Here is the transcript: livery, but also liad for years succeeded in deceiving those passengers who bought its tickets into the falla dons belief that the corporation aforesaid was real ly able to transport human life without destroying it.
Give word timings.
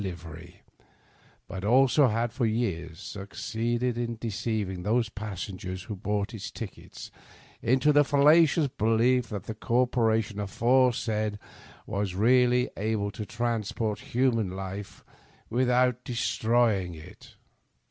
livery, 0.01 0.63
but 1.47 1.63
also 1.63 2.07
liad 2.07 2.31
for 2.31 2.47
years 2.47 2.99
succeeded 2.99 3.99
in 3.99 4.15
deceiving 4.15 4.81
those 4.81 5.09
passengers 5.09 5.83
who 5.83 5.95
bought 5.95 6.33
its 6.33 6.49
tickets 6.49 7.11
into 7.61 7.93
the 7.93 8.03
falla 8.03 8.33
dons 8.47 8.67
belief 8.79 9.29
that 9.29 9.43
the 9.43 9.53
corporation 9.53 10.39
aforesaid 10.39 11.37
was 11.85 12.15
real 12.15 12.49
ly 12.49 12.67
able 12.77 13.11
to 13.11 13.27
transport 13.27 13.99
human 13.99 14.49
life 14.49 15.03
without 15.51 16.03
destroying 16.03 16.95
it. 16.95 17.35